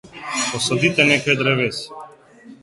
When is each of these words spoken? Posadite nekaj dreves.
Posadite 0.53 1.03
nekaj 1.11 1.37
dreves. 1.43 1.85